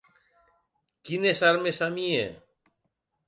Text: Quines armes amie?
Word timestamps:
Quines 1.09 1.43
armes 1.49 1.81
amie? 1.89 2.25